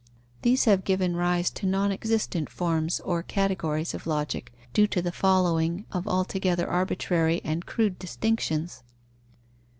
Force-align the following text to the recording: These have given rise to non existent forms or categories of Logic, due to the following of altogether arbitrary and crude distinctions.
These 0.41 0.65
have 0.65 0.83
given 0.83 1.15
rise 1.15 1.51
to 1.51 1.67
non 1.67 1.91
existent 1.91 2.49
forms 2.49 2.99
or 3.01 3.21
categories 3.21 3.93
of 3.93 4.07
Logic, 4.07 4.51
due 4.73 4.87
to 4.87 4.99
the 4.99 5.11
following 5.11 5.85
of 5.91 6.07
altogether 6.07 6.67
arbitrary 6.67 7.39
and 7.43 7.67
crude 7.67 7.99
distinctions. 7.99 8.81